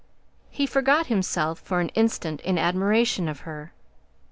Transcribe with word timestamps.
He 0.49 0.65
forgot 0.65 1.05
himself 1.13 1.59
for 1.59 1.79
an 1.79 1.89
instant 1.89 2.41
in 2.41 2.57
admiration 2.57 3.29
of 3.29 3.41
her. 3.41 3.71